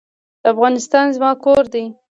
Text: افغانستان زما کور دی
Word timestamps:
افغانستان 0.51 1.05
زما 1.15 1.31
کور 1.43 1.63
دی 1.73 1.85